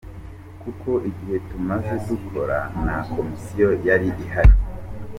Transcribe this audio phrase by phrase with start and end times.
[0.61, 4.53] Kuko igihe tumaze dukora, nta Komisiyo yari ihari.